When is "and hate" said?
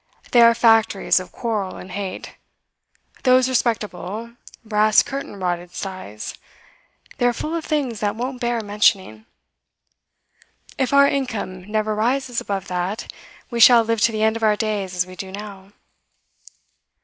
1.77-2.33